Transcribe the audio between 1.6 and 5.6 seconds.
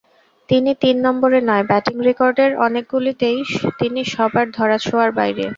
Batting রেকর্ডের অনেকগুলোতেই তিনি সবার ধরাছোঁয়ার বাইরে।